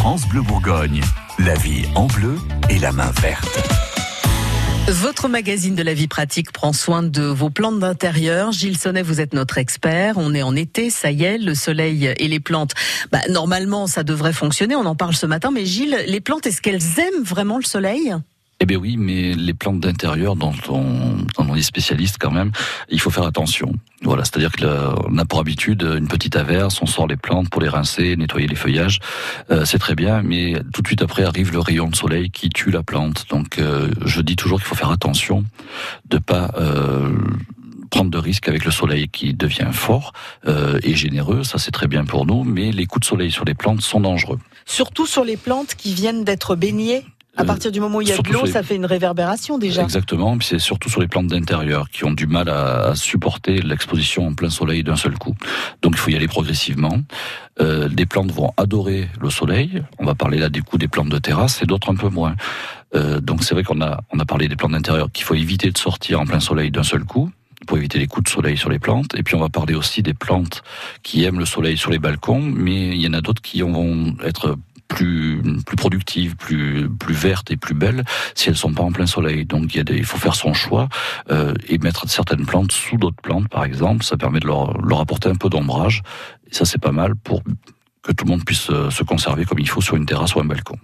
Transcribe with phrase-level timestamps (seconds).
[0.00, 1.02] France Bleu Bourgogne,
[1.40, 2.38] la vie en bleu
[2.70, 3.60] et la main verte.
[4.88, 8.50] Votre magazine de la vie pratique prend soin de vos plantes d'intérieur.
[8.50, 10.14] Gilles Sonnet, vous êtes notre expert.
[10.16, 12.72] On est en été, ça y est, le soleil et les plantes.
[13.12, 14.74] Bah, normalement, ça devrait fonctionner.
[14.74, 15.50] On en parle ce matin.
[15.50, 18.14] Mais Gilles, les plantes, est-ce qu'elles aiment vraiment le soleil?
[18.60, 22.52] Eh bien oui, mais les plantes d'intérieur dont on, on est spécialiste quand même,
[22.90, 23.72] il faut faire attention.
[24.02, 27.68] Voilà, c'est-à-dire qu'on a pour habitude une petite averse, on sort les plantes pour les
[27.68, 29.00] rincer, nettoyer les feuillages,
[29.50, 32.50] euh, c'est très bien, mais tout de suite après arrive le rayon de soleil qui
[32.50, 33.26] tue la plante.
[33.30, 35.44] Donc euh, je dis toujours qu'il faut faire attention
[36.10, 37.10] de pas euh,
[37.90, 40.12] prendre de risques avec le soleil qui devient fort
[40.46, 43.44] euh, et généreux, ça c'est très bien pour nous, mais les coups de soleil sur
[43.44, 44.38] les plantes sont dangereux.
[44.64, 47.04] Surtout sur les plantes qui viennent d'être baignées
[47.36, 49.82] à partir du moment où il y a de l'eau, ça fait une réverbération déjà.
[49.82, 54.34] Exactement, c'est surtout sur les plantes d'intérieur qui ont du mal à, supporter l'exposition en
[54.34, 55.34] plein soleil d'un seul coup.
[55.82, 57.00] Donc il faut y aller progressivement.
[57.60, 59.82] Euh, des plantes vont adorer le soleil.
[59.98, 62.34] On va parler là du coup des plantes de terrasse et d'autres un peu moins.
[62.94, 65.70] Euh, donc c'est vrai qu'on a on a parlé des plantes d'intérieur qu'il faut éviter
[65.70, 67.30] de sortir en plein soleil d'un seul coup
[67.66, 69.14] pour éviter les coups de soleil sur les plantes.
[69.16, 70.62] Et puis on va parler aussi des plantes
[71.02, 74.16] qui aiment le soleil sur les balcons, mais il y en a d'autres qui vont
[74.24, 74.56] être
[75.66, 79.44] plus productives, plus plus vertes et plus belles si elles sont pas en plein soleil.
[79.44, 80.88] Donc il faut faire son choix
[81.30, 84.04] euh, et mettre certaines plantes sous d'autres plantes, par exemple.
[84.04, 86.02] Ça permet de leur, leur apporter un peu d'ombrage.
[86.50, 87.42] Et ça c'est pas mal pour
[88.02, 90.40] que tout le monde puisse euh, se conserver comme il faut sur une terrasse ou
[90.40, 90.76] un balcon.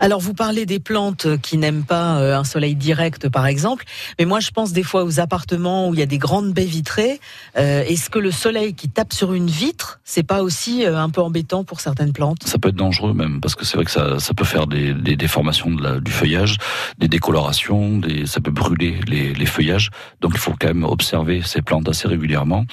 [0.00, 3.84] Alors vous parlez des plantes qui n'aiment pas euh, un soleil direct par exemple,
[4.18, 6.64] mais moi je pense des fois aux appartements où il y a des grandes baies
[6.64, 7.20] vitrées.
[7.56, 11.20] Euh, est-ce que le soleil qui tape sur une vitre, c'est pas aussi un peu
[11.20, 12.42] embêtant pour certaines plantes?
[12.44, 14.92] Ça peut être dangereux même parce que c'est vrai que ça, ça peut faire des,
[14.92, 16.58] des déformations de la, du feuillage,
[16.98, 19.90] des décolorations, des, ça peut brûler les, les, feuillages.
[20.20, 22.66] Donc il faut quand même observer ces plantes assez régulièrement,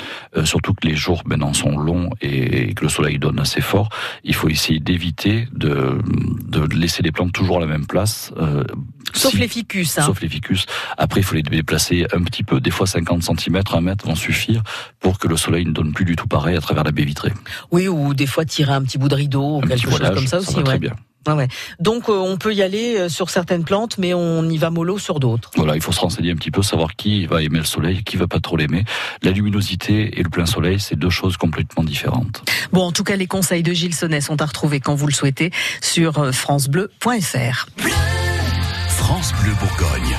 [0.46, 3.83] surtout que les jours maintenant sont longs et, et que le soleil donne assez fort
[4.24, 6.00] il faut essayer d'éviter de,
[6.48, 8.32] de laisser les plantes toujours à la même place.
[8.38, 8.64] Euh,
[9.14, 9.98] sauf les ficus.
[9.98, 10.04] Hein.
[10.04, 10.66] Sauf les ficus.
[10.98, 12.60] Après, il faut les déplacer un petit peu.
[12.60, 14.64] Des fois, 50 cm, 1 mètre vont suffire
[15.00, 17.34] pour que le soleil ne donne plus du tout pareil à travers la baie vitrée.
[17.72, 20.40] Oui, ou des fois tirer un petit bout de rideau ou quelque chose comme ça,
[20.40, 20.64] aussi.
[20.64, 20.94] très bien.
[21.28, 21.48] Ouais.
[21.80, 24.98] Donc euh, on peut y aller euh, sur certaines plantes, mais on y va mollo
[24.98, 25.52] sur d'autres.
[25.56, 28.18] Voilà, il faut se renseigner un petit peu, savoir qui va aimer le soleil, qui
[28.18, 28.84] va pas trop l'aimer.
[29.22, 32.44] La luminosité et le plein soleil, c'est deux choses complètement différentes.
[32.72, 35.14] Bon, en tout cas, les conseils de Gilles Sonnet sont à retrouver quand vous le
[35.14, 35.52] souhaitez
[35.82, 37.68] sur euh, francebleu.fr.
[38.88, 40.18] France Bleu Bourgogne.